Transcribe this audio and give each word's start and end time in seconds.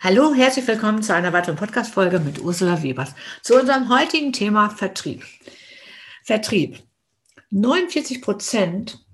Hallo, 0.00 0.32
herzlich 0.32 0.64
willkommen 0.68 1.02
zu 1.02 1.12
einer 1.12 1.32
weiteren 1.32 1.56
Podcast-Folge 1.56 2.20
mit 2.20 2.40
Ursula 2.40 2.84
Webers. 2.84 3.16
Zu 3.42 3.58
unserem 3.58 3.88
heutigen 3.88 4.32
Thema 4.32 4.70
Vertrieb. 4.70 5.24
Vertrieb. 6.22 6.78
49 7.50 8.22
Prozent 8.22 9.04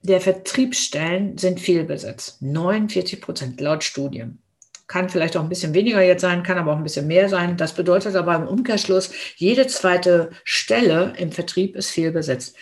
der 0.00 0.22
Vertriebsstellen 0.22 1.36
sind 1.36 1.60
fehlbesetzt. 1.60 2.40
49 2.40 3.20
Prozent 3.20 3.60
laut 3.60 3.84
Studien. 3.84 4.40
Kann 4.86 5.10
vielleicht 5.10 5.36
auch 5.36 5.42
ein 5.42 5.50
bisschen 5.50 5.74
weniger 5.74 6.00
jetzt 6.00 6.22
sein, 6.22 6.42
kann 6.42 6.56
aber 6.56 6.72
auch 6.72 6.78
ein 6.78 6.82
bisschen 6.82 7.08
mehr 7.08 7.28
sein. 7.28 7.58
Das 7.58 7.74
bedeutet 7.74 8.16
aber 8.16 8.34
im 8.34 8.48
Umkehrschluss, 8.48 9.10
jede 9.36 9.66
zweite 9.66 10.30
Stelle 10.44 11.12
im 11.18 11.30
Vertrieb 11.30 11.76
ist 11.76 11.90
fehlbesetzt. 11.90 12.56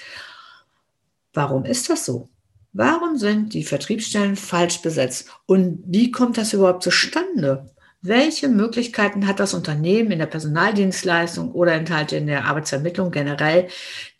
Warum 1.32 1.64
ist 1.64 1.89
das 1.89 2.05
so? 2.05 2.30
Warum 2.73 3.18
sind 3.18 3.55
die 3.55 3.64
Vertriebsstellen 3.64 4.37
falsch 4.37 4.80
besetzt? 4.80 5.29
Und 5.46 5.82
wie 5.87 6.12
kommt 6.12 6.39
das 6.39 6.52
überhaupt 6.52 6.84
zustande? 6.84 7.70
Welche 8.02 8.48
Möglichkeiten 8.48 9.27
hat 9.27 9.41
das 9.41 9.55
Unternehmen 9.55 10.12
in 10.12 10.20
der 10.20 10.27
Personaldienstleistung 10.27 11.52
oder 11.52 11.73
enthalten 11.73 12.14
in 12.14 12.27
der 12.28 12.47
Arbeitsvermittlung 12.47 13.11
generell, 13.11 13.69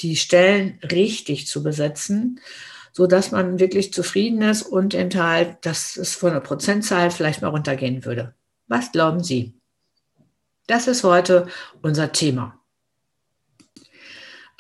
die 0.01 0.17
Stellen 0.17 0.79
richtig 0.83 1.47
zu 1.47 1.63
besetzen, 1.63 2.41
so 2.93 3.07
dass 3.07 3.31
man 3.31 3.59
wirklich 3.59 3.93
zufrieden 3.93 4.43
ist 4.43 4.63
und 4.63 4.95
enthalten, 4.95 5.57
dass 5.63 5.97
es 5.97 6.15
von 6.15 6.33
der 6.33 6.41
Prozentzahl 6.41 7.11
vielleicht 7.11 7.41
mal 7.41 7.49
runtergehen 7.49 8.05
würde? 8.05 8.35
Was 8.67 8.93
glauben 8.93 9.23
Sie? 9.23 9.55
Das 10.67 10.87
ist 10.87 11.05
heute 11.05 11.47
unser 11.83 12.13
Thema. 12.13 12.60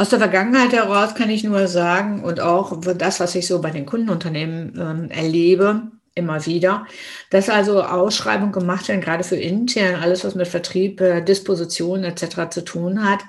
Aus 0.00 0.08
der 0.08 0.18
Vergangenheit 0.18 0.72
heraus 0.72 1.14
kann 1.14 1.28
ich 1.28 1.44
nur 1.44 1.68
sagen 1.68 2.24
und 2.24 2.40
auch 2.40 2.80
das, 2.80 3.20
was 3.20 3.34
ich 3.34 3.46
so 3.46 3.60
bei 3.60 3.70
den 3.70 3.84
Kundenunternehmen 3.84 4.72
ähm, 4.80 5.10
erlebe, 5.10 5.90
immer 6.14 6.46
wieder, 6.46 6.86
dass 7.28 7.50
also 7.50 7.82
Ausschreibungen 7.82 8.50
gemacht 8.50 8.88
werden, 8.88 9.02
gerade 9.02 9.24
für 9.24 9.36
intern, 9.36 10.00
alles, 10.00 10.24
was 10.24 10.34
mit 10.34 10.48
Vertrieb, 10.48 11.02
äh, 11.02 11.20
Disposition 11.20 12.02
etc. 12.02 12.48
zu 12.48 12.64
tun 12.64 13.04
hat. 13.04 13.20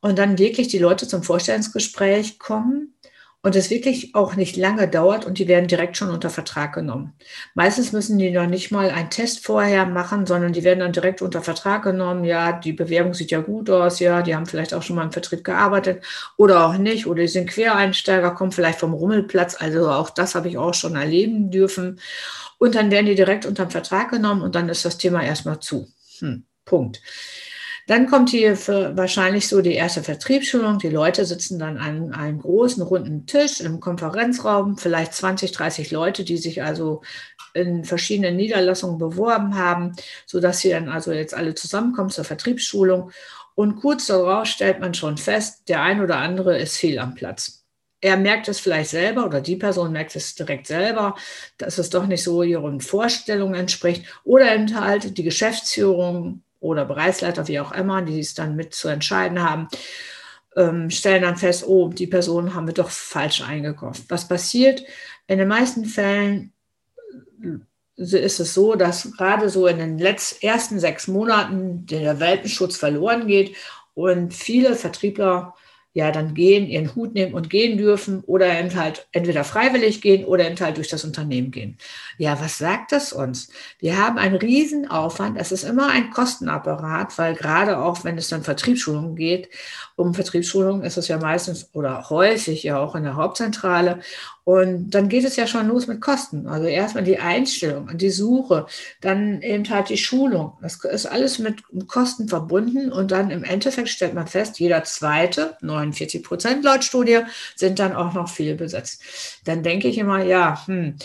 Und 0.00 0.18
dann 0.18 0.38
wirklich 0.38 0.66
die 0.66 0.80
Leute 0.80 1.06
zum 1.06 1.22
Vorstellungsgespräch 1.22 2.40
kommen 2.40 2.94
und 3.42 3.54
es 3.54 3.70
wirklich 3.70 4.14
auch 4.16 4.34
nicht 4.34 4.56
lange 4.56 4.88
dauert 4.88 5.24
und 5.24 5.38
die 5.38 5.46
werden 5.46 5.68
direkt 5.68 5.96
schon 5.96 6.10
unter 6.10 6.28
Vertrag 6.28 6.74
genommen. 6.74 7.14
Meistens 7.54 7.92
müssen 7.92 8.18
die 8.18 8.30
noch 8.30 8.46
nicht 8.46 8.72
mal 8.72 8.90
einen 8.90 9.10
Test 9.10 9.44
vorher 9.46 9.86
machen, 9.86 10.26
sondern 10.26 10.52
die 10.52 10.64
werden 10.64 10.80
dann 10.80 10.92
direkt 10.92 11.22
unter 11.22 11.40
Vertrag 11.40 11.84
genommen. 11.84 12.24
Ja, 12.24 12.52
die 12.52 12.72
Bewerbung 12.72 13.14
sieht 13.14 13.30
ja 13.30 13.40
gut 13.40 13.70
aus, 13.70 14.00
ja, 14.00 14.22
die 14.22 14.34
haben 14.34 14.46
vielleicht 14.46 14.74
auch 14.74 14.82
schon 14.82 14.96
mal 14.96 15.04
im 15.04 15.12
Vertrieb 15.12 15.44
gearbeitet 15.44 16.04
oder 16.36 16.66
auch 16.66 16.78
nicht 16.78 17.06
oder 17.06 17.22
die 17.22 17.28
sind 17.28 17.48
Quereinsteiger, 17.48 18.32
kommen 18.32 18.52
vielleicht 18.52 18.80
vom 18.80 18.92
Rummelplatz. 18.92 19.56
Also 19.60 19.88
auch 19.88 20.10
das 20.10 20.34
habe 20.34 20.48
ich 20.48 20.58
auch 20.58 20.74
schon 20.74 20.96
erleben 20.96 21.50
dürfen. 21.50 22.00
Und 22.58 22.74
dann 22.74 22.90
werden 22.90 23.06
die 23.06 23.14
direkt 23.14 23.46
unter 23.46 23.70
Vertrag 23.70 24.10
genommen 24.10 24.42
und 24.42 24.56
dann 24.56 24.68
ist 24.68 24.84
das 24.84 24.98
Thema 24.98 25.22
erstmal 25.22 25.60
zu. 25.60 25.88
Hm, 26.18 26.44
Punkt. 26.64 27.00
Dann 27.88 28.06
kommt 28.06 28.28
hier 28.28 28.54
wahrscheinlich 28.98 29.48
so 29.48 29.62
die 29.62 29.72
erste 29.72 30.02
Vertriebsschulung. 30.02 30.78
Die 30.78 30.90
Leute 30.90 31.24
sitzen 31.24 31.58
dann 31.58 31.78
an 31.78 32.12
einem 32.12 32.38
großen 32.38 32.82
runden 32.82 33.24
Tisch 33.24 33.62
im 33.62 33.80
Konferenzraum, 33.80 34.76
vielleicht 34.76 35.14
20, 35.14 35.52
30 35.52 35.90
Leute, 35.90 36.22
die 36.22 36.36
sich 36.36 36.62
also 36.62 37.00
in 37.54 37.86
verschiedenen 37.86 38.36
Niederlassungen 38.36 38.98
beworben 38.98 39.54
haben, 39.54 39.96
sodass 40.26 40.58
sie 40.58 40.68
dann 40.68 40.90
also 40.90 41.12
jetzt 41.12 41.32
alle 41.32 41.54
zusammenkommen 41.54 42.10
zur 42.10 42.24
Vertriebsschulung. 42.24 43.10
Und 43.54 43.76
kurz 43.76 44.08
darauf 44.08 44.46
stellt 44.46 44.80
man 44.80 44.92
schon 44.92 45.16
fest, 45.16 45.66
der 45.70 45.80
ein 45.80 46.02
oder 46.02 46.18
andere 46.18 46.58
ist 46.58 46.76
fehl 46.76 46.98
am 46.98 47.14
Platz. 47.14 47.64
Er 48.02 48.18
merkt 48.18 48.48
es 48.48 48.60
vielleicht 48.60 48.90
selber 48.90 49.24
oder 49.24 49.40
die 49.40 49.56
Person 49.56 49.92
merkt 49.92 50.14
es 50.14 50.34
direkt 50.34 50.66
selber, 50.66 51.14
dass 51.56 51.78
es 51.78 51.88
doch 51.88 52.06
nicht 52.06 52.22
so 52.22 52.42
ihren 52.42 52.82
Vorstellungen 52.82 53.54
entspricht. 53.54 54.04
Oder 54.24 54.54
eben 54.54 54.66
die 55.14 55.24
Geschäftsführung 55.24 56.42
oder 56.60 56.84
Bereichsleiter, 56.84 57.48
wie 57.48 57.60
auch 57.60 57.72
immer, 57.72 58.02
die 58.02 58.20
es 58.20 58.34
dann 58.34 58.56
mit 58.56 58.74
zu 58.74 58.88
entscheiden 58.88 59.42
haben, 59.42 59.68
ähm, 60.56 60.90
stellen 60.90 61.22
dann 61.22 61.36
fest, 61.36 61.64
oh, 61.66 61.88
die 61.88 62.06
Person 62.06 62.54
haben 62.54 62.66
wir 62.66 62.74
doch 62.74 62.90
falsch 62.90 63.42
eingekauft. 63.42 64.04
Was 64.08 64.26
passiert? 64.26 64.82
In 65.26 65.38
den 65.38 65.48
meisten 65.48 65.84
Fällen 65.84 66.52
äh, 67.42 67.58
ist 67.96 68.40
es 68.40 68.54
so, 68.54 68.74
dass 68.74 69.12
gerade 69.12 69.50
so 69.50 69.66
in 69.66 69.78
den 69.78 69.98
letzten, 69.98 70.46
ersten 70.46 70.78
sechs 70.78 71.08
Monaten 71.08 71.86
der 71.86 72.20
Welpenschutz 72.20 72.76
verloren 72.76 73.26
geht 73.26 73.56
und 73.94 74.34
viele 74.34 74.74
Vertriebler 74.76 75.54
ja 75.98 76.12
dann 76.12 76.32
gehen, 76.32 76.68
ihren 76.68 76.94
Hut 76.94 77.14
nehmen 77.14 77.34
und 77.34 77.50
gehen 77.50 77.76
dürfen 77.76 78.22
oder 78.24 78.46
halt 78.76 79.08
entweder 79.10 79.42
freiwillig 79.42 80.00
gehen 80.00 80.24
oder 80.24 80.46
eben 80.48 80.60
halt 80.60 80.76
durch 80.76 80.86
das 80.86 81.02
Unternehmen 81.02 81.50
gehen. 81.50 81.76
Ja, 82.18 82.40
was 82.40 82.56
sagt 82.56 82.92
das 82.92 83.12
uns? 83.12 83.48
Wir 83.80 83.98
haben 83.98 84.16
einen 84.16 84.36
Riesenaufwand. 84.36 85.36
Es 85.36 85.50
ist 85.50 85.64
immer 85.64 85.88
ein 85.88 86.10
Kostenapparat, 86.10 87.18
weil 87.18 87.34
gerade 87.34 87.78
auch, 87.78 88.04
wenn 88.04 88.16
es 88.16 88.28
dann 88.28 88.44
Vertriebsschulungen 88.44 89.16
geht, 89.16 89.48
um 89.96 90.14
Vertriebsschulungen 90.14 90.84
ist 90.84 90.98
es 90.98 91.08
ja 91.08 91.18
meistens 91.18 91.70
oder 91.72 92.08
häufig 92.10 92.62
ja 92.62 92.78
auch 92.78 92.94
in 92.94 93.02
der 93.02 93.16
Hauptzentrale. 93.16 93.98
Und 94.44 94.92
dann 94.92 95.10
geht 95.10 95.24
es 95.24 95.36
ja 95.36 95.46
schon 95.46 95.68
los 95.68 95.88
mit 95.88 96.00
Kosten. 96.00 96.46
Also 96.46 96.66
erstmal 96.66 97.04
die 97.04 97.18
Einstellung, 97.18 97.90
die 97.98 98.08
Suche, 98.08 98.64
dann 99.02 99.42
eben 99.42 99.68
halt 99.68 99.90
die 99.90 99.98
Schulung. 99.98 100.56
Das 100.62 100.82
ist 100.84 101.04
alles 101.04 101.38
mit 101.38 101.64
Kosten 101.86 102.28
verbunden. 102.28 102.90
Und 102.90 103.10
dann 103.10 103.30
im 103.30 103.44
Endeffekt 103.44 103.90
stellt 103.90 104.14
man 104.14 104.26
fest, 104.26 104.58
jeder 104.58 104.84
zweite, 104.84 105.58
49 105.90 106.22
Prozent 106.22 106.64
laut 106.64 106.84
Studie, 106.84 107.20
sind 107.56 107.78
dann 107.78 107.94
auch 107.94 108.14
noch 108.14 108.28
viel 108.28 108.54
besetzt. 108.54 109.02
Dann 109.44 109.62
denke 109.62 109.88
ich 109.88 109.98
immer, 109.98 110.22
ja, 110.24 110.66
hm, 110.66 110.96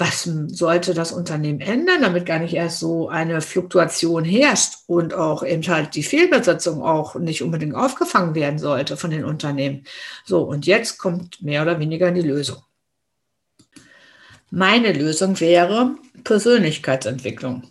was 0.00 0.22
sollte 0.22 0.94
das 0.94 1.12
Unternehmen 1.12 1.60
ändern, 1.60 2.00
damit 2.00 2.24
gar 2.24 2.38
nicht 2.38 2.54
erst 2.54 2.78
so 2.80 3.08
eine 3.08 3.42
Fluktuation 3.42 4.24
herrscht 4.24 4.78
und 4.86 5.12
auch 5.12 5.44
eben 5.44 5.62
halt 5.68 5.94
die 5.94 6.02
Fehlbesetzung 6.02 6.82
auch 6.82 7.16
nicht 7.16 7.42
unbedingt 7.42 7.74
aufgefangen 7.74 8.34
werden 8.34 8.58
sollte 8.58 8.96
von 8.96 9.10
den 9.10 9.24
Unternehmen. 9.24 9.84
So, 10.24 10.40
und 10.42 10.64
jetzt 10.64 10.98
kommt 10.98 11.42
mehr 11.42 11.62
oder 11.62 11.78
weniger 11.78 12.10
die 12.10 12.22
Lösung. 12.22 12.62
Meine 14.50 14.92
Lösung 14.92 15.38
wäre 15.38 15.96
Persönlichkeitsentwicklung. 16.24 17.70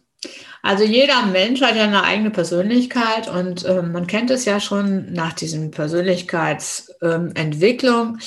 Also 0.62 0.84
jeder 0.84 1.26
Mensch 1.26 1.62
hat 1.62 1.76
ja 1.76 1.84
eine 1.84 2.04
eigene 2.04 2.32
Persönlichkeit 2.32 3.30
und 3.30 3.64
äh, 3.66 3.82
man 3.82 4.08
kennt 4.08 4.30
es 4.30 4.44
ja 4.46 4.60
schon 4.60 5.14
nach 5.14 5.34
diesem 5.34 5.72
Persönlichkeitsentwicklung. 5.72 8.08
Ähm, 8.08 8.20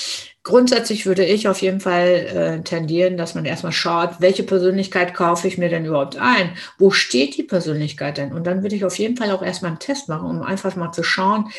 Grundsätzlich 0.44 1.06
würde 1.06 1.24
ich 1.24 1.46
auf 1.46 1.62
jeden 1.62 1.78
Fall 1.78 2.08
äh, 2.08 2.62
tendieren, 2.64 3.16
dass 3.16 3.36
man 3.36 3.44
erstmal 3.44 3.70
schaut, 3.70 4.16
welche 4.18 4.42
Persönlichkeit 4.42 5.14
kaufe 5.14 5.46
ich 5.46 5.56
mir 5.56 5.68
denn 5.68 5.84
überhaupt 5.84 6.16
ein? 6.16 6.56
Wo 6.78 6.90
steht 6.90 7.36
die 7.36 7.44
Persönlichkeit 7.44 8.18
denn? 8.18 8.32
Und 8.32 8.44
dann 8.44 8.62
würde 8.62 8.74
ich 8.74 8.84
auf 8.84 8.98
jeden 8.98 9.16
Fall 9.16 9.30
auch 9.30 9.42
erstmal 9.42 9.70
einen 9.70 9.78
Test 9.78 10.08
machen, 10.08 10.28
um 10.28 10.42
einfach 10.42 10.74
mal 10.74 10.90
zu 10.90 11.04
schauen, 11.04 11.52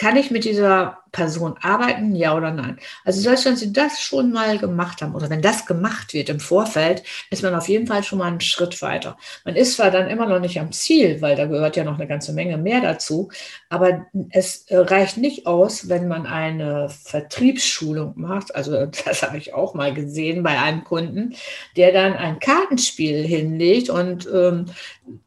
kann 0.00 0.16
ich 0.16 0.30
mit 0.30 0.46
dieser 0.46 0.96
Person 1.12 1.56
arbeiten, 1.60 2.16
ja 2.16 2.34
oder 2.34 2.50
nein? 2.50 2.78
Also 3.04 3.20
selbst 3.20 3.44
wenn 3.44 3.56
Sie 3.56 3.70
das 3.70 4.00
schon 4.00 4.32
mal 4.32 4.56
gemacht 4.56 5.02
haben 5.02 5.14
oder 5.14 5.28
wenn 5.28 5.42
das 5.42 5.66
gemacht 5.66 6.14
wird 6.14 6.30
im 6.30 6.40
Vorfeld, 6.40 7.02
ist 7.28 7.42
man 7.42 7.54
auf 7.54 7.68
jeden 7.68 7.86
Fall 7.86 8.02
schon 8.02 8.18
mal 8.18 8.28
einen 8.28 8.40
Schritt 8.40 8.80
weiter. 8.80 9.18
Man 9.44 9.56
ist 9.56 9.74
zwar 9.76 9.90
dann 9.90 10.08
immer 10.08 10.24
noch 10.24 10.40
nicht 10.40 10.58
am 10.58 10.72
Ziel, 10.72 11.20
weil 11.20 11.36
da 11.36 11.44
gehört 11.44 11.76
ja 11.76 11.84
noch 11.84 11.96
eine 11.98 12.06
ganze 12.06 12.32
Menge 12.32 12.56
mehr 12.56 12.80
dazu, 12.80 13.30
aber 13.68 14.06
es 14.30 14.64
reicht 14.70 15.18
nicht 15.18 15.46
aus, 15.46 15.90
wenn 15.90 16.08
man 16.08 16.24
eine 16.24 16.88
Vertriebsschulung 16.88 18.14
macht. 18.16 18.54
Also 18.54 18.86
das 19.04 19.22
habe 19.22 19.36
ich 19.36 19.52
auch 19.52 19.74
mal 19.74 19.92
gesehen 19.92 20.42
bei 20.42 20.58
einem 20.58 20.82
Kunden, 20.82 21.34
der 21.76 21.92
dann 21.92 22.14
ein 22.14 22.38
Kartenspiel 22.38 23.22
hinlegt 23.22 23.90
und 23.90 24.26
ähm, 24.32 24.64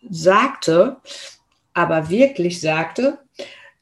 sagte, 0.10 0.98
aber 1.76 2.10
wirklich 2.10 2.60
sagte, 2.60 3.20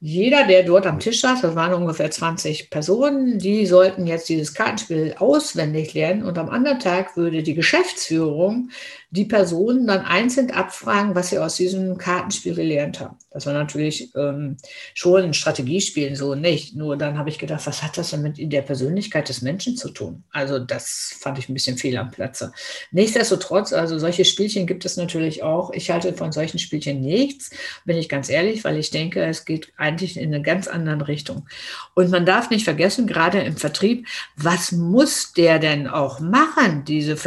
jeder, 0.04 0.48
der 0.48 0.64
dort 0.64 0.88
am 0.88 1.00
Tisch 1.00 1.22
saß, 1.22 1.42
das 1.42 1.56
waren 1.56 1.76
ungefähr 1.76 2.10
20 2.10 2.72
Personen, 2.72 3.38
die 3.38 3.68
sollten 3.68 4.08
jetzt 4.08 4.30
dieses 4.30 4.56
Kartenspiel 4.56 5.14
auswendig 5.20 5.94
lernen. 5.94 6.24
Und 6.24 6.40
am 6.40 6.50
anderen 6.50 6.80
Tag 6.80 7.16
würde 7.16 7.44
die 7.44 7.54
Geschäftsführung 7.54 8.72
die 9.14 9.26
Personen 9.26 9.88
dann 9.88 10.06
einzeln 10.06 10.52
abfragen, 10.52 11.16
was 11.16 11.30
sie 11.30 11.38
aus 11.38 11.58
diesem 11.58 11.98
Kartenspiel 11.98 12.56
gelernt 12.56 13.02
haben. 13.02 13.18
Das 13.30 13.46
war 13.46 13.54
natürlich 13.54 14.16
ähm, 14.16 14.56
schon 14.94 15.24
ein 15.24 15.34
Strategiespiel, 15.34 16.16
so 16.16 16.34
nicht. 16.34 16.78
Nur 16.78 16.96
dann 16.96 17.18
habe 17.18 17.30
ich 17.30 17.38
gedacht, 17.38 17.68
was 17.68 17.84
hat 17.84 17.98
das 17.98 18.12
denn 18.12 18.22
mit 18.22 18.38
der 18.38 18.62
Persönlichkeit 18.62 19.28
des 19.28 19.42
Menschen 19.42 19.76
zu 19.76 19.90
tun? 19.90 20.24
Also 20.32 20.60
das 20.60 21.18
fand 21.20 21.38
ich 21.38 21.50
ein 21.50 21.54
bisschen 21.54 21.78
fehl 21.78 21.98
am 21.98 22.10
Platze. 22.10 22.54
Nichtsdestotrotz, 22.92 23.74
also 23.74 24.00
solche 24.00 24.24
Spielchen 24.24 24.66
gibt 24.66 24.86
es 24.86 24.96
natürlich 24.96 25.44
auch. 25.44 25.74
Ich 25.74 25.92
halte 25.92 26.14
von 26.14 26.32
solchen 26.32 26.58
Spielchen 26.58 27.02
nichts, 27.02 27.52
bin 27.84 27.98
ich 27.98 28.08
ganz 28.08 28.30
ehrlich, 28.30 28.64
weil 28.64 28.78
ich 28.78 28.92
denke, 28.92 29.26
es 29.26 29.44
geht 29.44 29.74
eigentlich 29.76 30.16
in 30.16 30.34
eine 30.34 30.42
ganz 30.42 30.70
andere 30.70 31.10
Richtung. 31.10 31.48
Und 31.96 32.12
man 32.12 32.26
darf 32.26 32.50
nicht 32.50 32.64
vergessen, 32.64 33.08
gerade 33.08 33.42
im 33.42 33.58
Vertrieb, 33.58 34.08
was 34.38 34.72
muss 34.72 35.34
der 35.34 35.60
denn 35.60 35.88
auch 35.88 36.22
machen, 36.22 36.86
diese, 36.86 37.18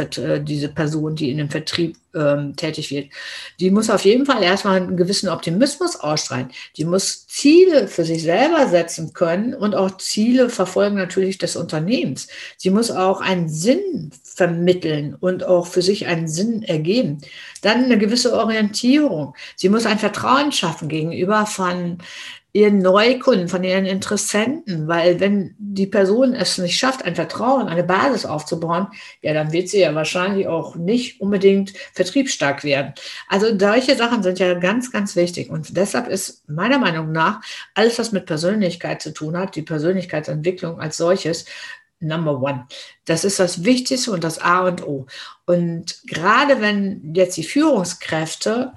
diese 0.41 0.69
Person, 0.69 1.15
die 1.15 1.29
in 1.29 1.37
dem 1.37 1.51
Vertrieb 1.51 1.74
Vertrieb 1.75 1.97
ähm, 2.15 2.55
tätig 2.55 2.91
wird, 2.91 3.09
die 3.59 3.71
muss 3.71 3.89
auf 3.89 4.05
jeden 4.05 4.25
Fall 4.25 4.41
erstmal 4.41 4.77
einen 4.77 4.97
gewissen 4.97 5.29
Optimismus 5.29 5.97
ausstrahlen. 5.97 6.49
Die 6.77 6.85
muss 6.85 7.27
Ziele 7.27 7.87
für 7.87 8.05
sich 8.05 8.23
selber 8.23 8.67
setzen 8.67 9.13
können 9.13 9.53
und 9.53 9.75
auch 9.75 9.97
Ziele 9.97 10.49
verfolgen 10.49 10.95
natürlich 10.95 11.37
des 11.37 11.55
Unternehmens. 11.55 12.27
Sie 12.57 12.69
muss 12.69 12.91
auch 12.91 13.21
einen 13.21 13.49
Sinn 13.49 14.11
vermitteln 14.23 15.15
und 15.19 15.43
auch 15.43 15.67
für 15.67 15.81
sich 15.81 16.07
einen 16.07 16.27
Sinn 16.27 16.63
ergeben. 16.63 17.19
Dann 17.61 17.85
eine 17.85 17.97
gewisse 17.97 18.33
Orientierung. 18.33 19.35
Sie 19.55 19.69
muss 19.69 19.85
ein 19.85 19.99
Vertrauen 19.99 20.51
schaffen 20.51 20.87
gegenüber 20.87 21.45
von 21.45 21.99
ihren 22.55 22.79
Neukunden, 22.79 23.49
von 23.49 23.65
ihren 23.65 23.85
Interessenten, 23.85 24.87
weil 24.87 25.19
wenn 25.19 25.55
die 25.57 25.87
Person 25.87 26.33
es 26.33 26.57
nicht 26.57 26.79
schafft, 26.79 27.03
ein 27.03 27.13
Vertrauen, 27.13 27.67
eine 27.67 27.83
Basis 27.83 28.25
aufzubauen, 28.25 28.87
ja, 29.21 29.33
dann 29.33 29.51
wird 29.51 29.67
sie 29.67 29.81
ja 29.81 29.93
wahrscheinlich 29.93 30.47
auch 30.47 30.77
nicht 30.77 31.19
unbedingt 31.19 31.73
vertriebsstark 32.05 32.63
werden. 32.63 32.93
Also 33.27 33.57
solche 33.57 33.95
Sachen 33.95 34.23
sind 34.23 34.39
ja 34.39 34.53
ganz, 34.55 34.91
ganz 34.91 35.15
wichtig 35.15 35.49
und 35.49 35.75
deshalb 35.75 36.07
ist 36.07 36.47
meiner 36.47 36.79
Meinung 36.79 37.11
nach 37.11 37.41
alles, 37.73 37.99
was 37.99 38.11
mit 38.11 38.25
Persönlichkeit 38.25 39.01
zu 39.01 39.11
tun 39.11 39.37
hat, 39.37 39.55
die 39.55 39.63
Persönlichkeitsentwicklung 39.63 40.79
als 40.79 40.97
solches, 40.97 41.45
Number 42.01 42.41
one. 42.41 42.67
Das 43.05 43.23
ist 43.23 43.39
das 43.39 43.63
Wichtigste 43.63 44.11
und 44.11 44.23
das 44.23 44.37
A 44.39 44.67
und 44.67 44.85
O. 44.85 45.07
Und 45.45 46.01
gerade 46.05 46.59
wenn 46.59 47.13
jetzt 47.15 47.37
die 47.37 47.43
Führungskräfte 47.43 48.73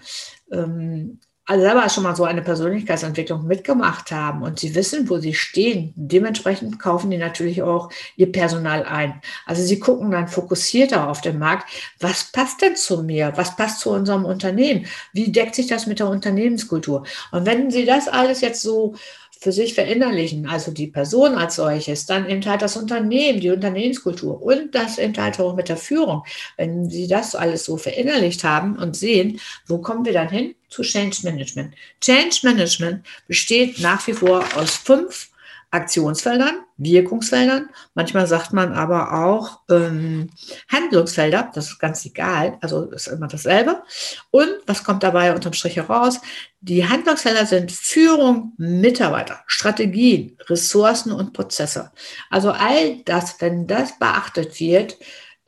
ähm, 0.53 1.19
also 1.49 1.65
selber 1.65 1.89
schon 1.89 2.03
mal 2.03 2.15
so 2.15 2.25
eine 2.25 2.43
Persönlichkeitsentwicklung 2.43 3.47
mitgemacht 3.47 4.12
haben 4.12 4.43
und 4.43 4.61
sie 4.61 4.75
wissen, 4.75 5.09
wo 5.09 5.17
sie 5.17 5.33
stehen, 5.33 5.95
dementsprechend 5.97 6.79
kaufen 6.79 7.11
die 7.11 7.17
natürlich 7.17 7.62
auch 7.62 7.91
ihr 8.17 8.31
Personal 8.31 8.85
ein. 8.85 9.23
Also 9.47 9.62
sie 9.62 9.81
gucken 9.81 10.11
dann 10.11 10.29
fokussierter 10.29 11.09
auf 11.09 11.23
den 11.23 11.39
Markt. 11.39 11.71
Was 12.00 12.25
passt 12.33 12.61
denn 12.61 12.77
zu 12.77 13.03
mir? 13.03 13.33
Was 13.37 13.56
passt 13.56 13.81
zu 13.81 13.91
unserem 13.91 14.27
Unternehmen? 14.27 14.85
Wie 15.15 15.33
deckt 15.33 15.55
sich 15.55 15.69
das 15.69 15.87
mit 15.87 16.00
der 16.00 16.11
Unternehmenskultur? 16.11 17.05
Und 17.33 17.47
wenn 17.47 17.71
sie 17.71 17.87
das 17.87 18.09
alles 18.09 18.43
jetzt 18.43 18.61
so 18.61 18.94
für 19.40 19.52
sich 19.52 19.75
verinnerlichen, 19.75 20.46
also 20.46 20.73
die 20.73 20.88
Person 20.88 21.37
als 21.37 21.56
solches, 21.56 22.06
dann 22.06 22.29
eben 22.29 22.44
halt 22.44 22.61
das 22.61 22.76
Unternehmen, 22.76 23.40
die 23.40 23.50
Unternehmenskultur 23.50 24.43
und 24.43 24.75
das 24.75 24.99
eben 24.99 25.17
halt 25.17 25.38
auch 25.38 25.55
mit 25.55 25.69
der 25.69 25.76
Führung. 25.76 26.25
Wenn 26.56 26.90
Sie 26.90 27.06
das 27.06 27.35
alles 27.35 27.64
so 27.64 27.76
verinnerlicht 27.76 28.43
haben 28.43 28.76
und 28.76 28.96
sehen, 28.96 29.40
wo 29.67 29.79
kommen 29.79 30.05
wir 30.05 30.12
dann 30.12 30.29
hin? 30.29 30.55
Zu 30.69 30.82
Change 30.82 31.19
Management. 31.23 31.75
Change 32.00 32.40
Management 32.43 33.06
besteht 33.26 33.79
nach 33.81 34.06
wie 34.06 34.12
vor 34.12 34.44
aus 34.56 34.76
fünf 34.76 35.31
Aktionsfeldern, 35.70 36.61
Wirkungsfeldern. 36.79 37.69
Manchmal 37.94 38.26
sagt 38.26 38.55
man 38.55 38.73
aber 38.73 39.12
auch 39.12 39.61
ähm, 39.70 40.31
Handlungsfelder. 40.73 41.50
Das 41.55 41.67
ist 41.67 41.79
ganz 41.79 42.06
egal. 42.06 42.56
Also 42.62 42.85
ist 42.91 43.09
immer 43.09 43.29
dasselbe. 43.29 43.82
Und 44.31 44.49
was 44.67 44.82
kommt 44.82 45.03
dabei 45.03 45.35
unterm 45.35 45.53
Strich 45.53 45.76
heraus? 45.76 46.20
Die 46.61 46.88
Handlungsfelder 46.88 47.44
sind 47.44 47.70
Führung, 47.70 48.55
Mitarbeiter, 48.56 49.41
Strategien, 49.47 50.38
Ressourcen 50.49 51.12
und 51.12 51.35
Prozesse. 51.35 51.93
Also 52.31 52.50
all 52.50 53.03
das, 53.05 53.41
wenn 53.41 53.67
das 53.67 53.99
beachtet 53.99 54.59
wird, 54.59 54.97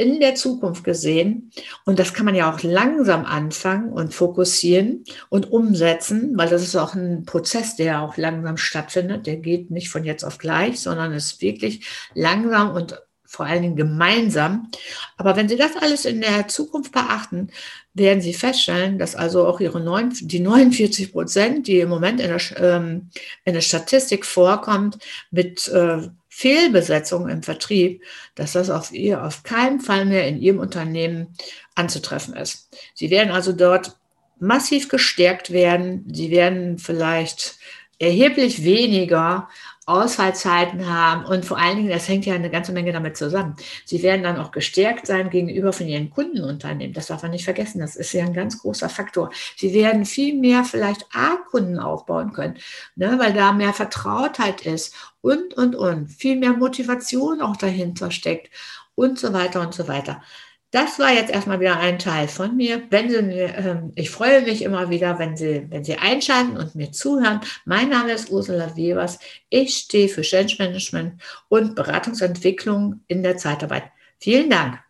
in 0.01 0.19
der 0.19 0.35
Zukunft 0.35 0.83
gesehen. 0.83 1.53
Und 1.85 1.99
das 1.99 2.15
kann 2.15 2.25
man 2.25 2.35
ja 2.35 2.51
auch 2.51 2.63
langsam 2.63 3.27
anfangen 3.27 3.93
und 3.93 4.15
fokussieren 4.15 5.05
und 5.29 5.53
umsetzen, 5.53 6.33
weil 6.37 6.49
das 6.49 6.63
ist 6.63 6.75
auch 6.75 6.95
ein 6.95 7.25
Prozess, 7.27 7.77
der 7.77 8.01
auch 8.01 8.17
langsam 8.17 8.57
stattfindet. 8.57 9.27
Der 9.27 9.37
geht 9.37 9.71
nicht 9.71 9.91
von 9.91 10.05
jetzt 10.05 10.25
auf 10.25 10.39
gleich, 10.39 10.81
sondern 10.81 11.13
ist 11.13 11.43
wirklich 11.43 11.87
langsam 12.15 12.75
und 12.75 12.99
vor 13.27 13.45
allen 13.47 13.63
Dingen 13.63 13.77
gemeinsam. 13.77 14.71
Aber 15.19 15.37
wenn 15.37 15.49
Sie 15.49 15.57
das 15.57 15.77
alles 15.77 16.05
in 16.07 16.23
der 16.23 16.49
Zukunft 16.49 16.93
beachten, 16.93 17.51
werden 17.93 18.23
Sie 18.23 18.35
feststellen, 18.35 18.99
dass 18.99 19.15
also 19.15 19.47
auch 19.47 19.61
Ihre 19.61 19.81
9, 19.81 20.15
die 20.23 20.41
49 20.41 21.13
Prozent, 21.13 21.69
die 21.69 21.79
im 21.79 21.91
Moment 21.91 22.21
in 22.21 22.29
der, 22.29 22.41
ähm, 22.57 23.11
in 23.45 23.53
der 23.53 23.61
Statistik 23.61 24.25
vorkommt, 24.25 24.99
mit 25.31 25.69
äh, 25.69 26.09
Fehlbesetzung 26.41 27.29
im 27.29 27.43
Vertrieb, 27.43 28.03
dass 28.35 28.53
das 28.53 28.71
auf 28.71 28.93
ihr 28.93 29.23
auf 29.23 29.43
keinen 29.43 29.79
Fall 29.79 30.07
mehr 30.07 30.27
in 30.27 30.41
ihrem 30.41 30.59
Unternehmen 30.59 31.35
anzutreffen 31.75 32.35
ist. 32.35 32.75
Sie 32.95 33.11
werden 33.11 33.31
also 33.31 33.53
dort 33.53 33.99
massiv 34.39 34.89
gestärkt 34.89 35.53
werden. 35.53 36.09
Sie 36.11 36.31
werden 36.31 36.79
vielleicht 36.79 37.59
erheblich 37.99 38.65
weniger 38.65 39.51
Ausfallzeiten 39.87 40.87
haben 40.87 41.25
und 41.25 41.45
vor 41.45 41.59
allen 41.59 41.77
Dingen, 41.77 41.89
das 41.89 42.07
hängt 42.07 42.27
ja 42.27 42.35
eine 42.35 42.51
ganze 42.51 42.73
Menge 42.73 42.93
damit 42.93 43.17
zusammen. 43.17 43.57
Sie 43.85 44.03
werden 44.03 44.23
dann 44.23 44.39
auch 44.39 44.51
gestärkt 44.51 45.07
sein 45.07 45.31
gegenüber 45.31 45.73
von 45.73 45.89
ihren 45.89 46.11
Kundenunternehmen. 46.11 46.93
Das 46.93 47.07
darf 47.07 47.23
man 47.23 47.33
nicht 47.33 47.45
vergessen. 47.45 47.81
Das 47.81 47.97
ist 47.97 48.13
ja 48.13 48.25
ein 48.25 48.35
ganz 48.35 48.61
großer 48.61 48.89
Faktor. 48.89 49.31
Sie 49.57 49.75
werden 49.75 50.05
viel 50.05 50.39
mehr 50.39 50.65
vielleicht 50.65 51.07
A-Kunden 51.13 51.79
aufbauen 51.79 52.33
können, 52.33 52.59
ne, 52.95 53.19
weil 53.19 53.33
da 53.33 53.53
mehr 53.53 53.73
Vertrautheit 53.73 54.67
ist 54.67 54.95
und, 55.23 55.55
und, 55.55 55.75
und. 55.75 56.09
Viel 56.09 56.37
mehr 56.37 56.53
Motivation 56.53 57.41
auch 57.41 57.57
dahinter 57.57 58.11
steckt 58.11 58.51
und 58.95 59.19
so 59.19 59.33
weiter 59.33 59.61
und 59.63 59.75
so 59.75 59.89
weiter. 59.89 60.23
Das 60.71 61.01
war 61.01 61.13
jetzt 61.13 61.31
erstmal 61.33 61.59
wieder 61.59 61.79
ein 61.79 61.99
Teil 61.99 62.29
von 62.29 62.57
mir. 62.57 62.83
Wenn 62.91 63.11
Sie, 63.11 63.17
äh, 63.17 63.77
ich 63.97 64.11
freue 64.11 64.43
mich 64.43 64.63
immer 64.63 64.89
wieder, 64.89 65.19
wenn 65.19 65.37
Sie, 65.37 65.67
wenn 65.69 65.83
Sie 65.83 65.97
einschalten 65.97 66.57
und 66.57 66.77
mir 66.77 66.93
zuhören. 66.93 67.41
Mein 67.65 67.89
Name 67.89 68.13
ist 68.13 68.31
Ursula 68.31 68.77
Webers. 68.77 69.19
Ich 69.49 69.77
stehe 69.77 70.09
für 70.09 70.23
Change 70.23 70.57
Management 70.61 71.21
und 71.49 71.75
Beratungsentwicklung 71.75 73.01
in 73.09 73.25
der 73.25 73.37
Zeitarbeit. 73.37 73.85
Vielen 74.19 74.51
Dank. 74.51 74.81